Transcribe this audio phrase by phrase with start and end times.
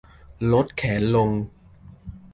[0.51, 1.29] ลดแขนลง